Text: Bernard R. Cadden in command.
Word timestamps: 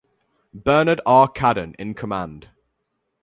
Bernard 0.55 0.99
R. 1.05 1.27
Cadden 1.31 1.75
in 1.77 1.93
command. 1.93 2.49